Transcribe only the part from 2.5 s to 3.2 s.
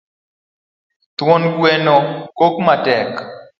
matek